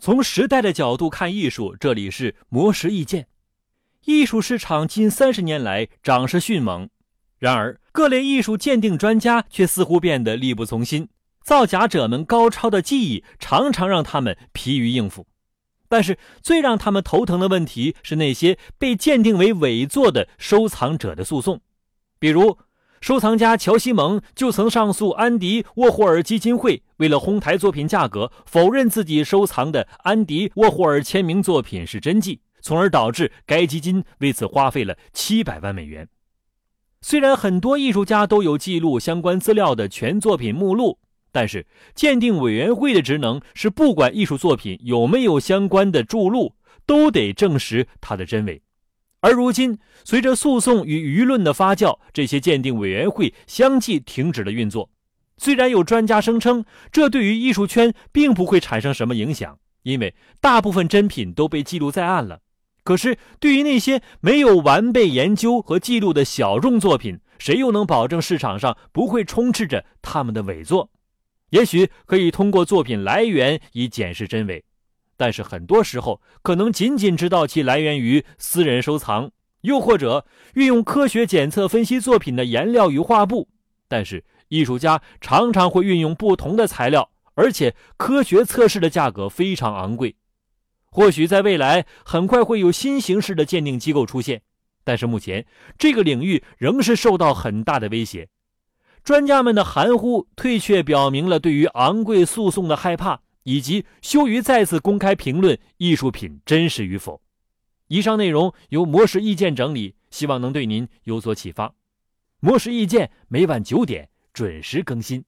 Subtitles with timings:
[0.00, 3.26] 从时代的角度看艺术，这里是魔石意见。
[4.06, 6.88] 艺术市场近三十年来涨势迅猛，
[7.38, 11.10] 然而各类艺术鉴定专家却似乎变得力不从心，
[11.44, 15.26] 造假者们高超的技艺常常让他们疲于应付。
[15.86, 21.60] 但是最让他们头疼的问题是那些被鉴定为伪作的收藏者的诉讼，
[22.18, 22.56] 比如。
[23.00, 36.06] 收藏家乔西蒙就曾上诉安迪沃霍尔基金会，为了哄抬作品价格，否认自己收藏的安迪沃霍尔签名作品是真迹，从而导致该基金为此花费了七百万美元。
[37.00, 40.98] 虽然很多艺术家都有记录相关资料的全作品目录，
[41.32, 48.60] 但是鉴定委员会的职能是不管艺术作品有没有相关的著录，都得证实它的真伪。
[49.20, 54.90] 而如今，随着诉讼与舆论的发酵，这些鉴定委员会相继停止了运作。
[55.36, 62.40] 虽然有专家声称，这对于艺术圈并不会产生什么影响，因为大部分真品都被记录在案了。
[62.82, 70.90] 可是，对于那些没有完备研究和记录的小众作品，谁又能保证市场上不会充斥着他们的伪作？
[71.50, 74.64] 也许可以通过作品来源以检视真伪。
[75.20, 83.46] 但是很多时候，可能仅仅知道其来源于私人收藏，又或者运用科学检测分析作品的颜料与画布。
[83.86, 90.16] 但是艺术家常常会运用不同的材料，而且科学测试的价格非常昂贵。
[90.90, 94.40] 或许在未来很快会有新形式的鉴定机构出现，
[94.84, 95.44] 但是目前
[95.76, 98.30] 这个领域仍是受到很大的威胁。
[99.04, 103.20] 专家们的含糊退却，表明了对于昂贵诉讼的害怕。
[103.42, 107.20] 以及羞于再次公开评论艺术品真实与否。
[107.88, 111.74] 以上内容由模式意见整理，希望能对您有所启发。
[112.40, 115.24] 模式意见每晚九点准时更新。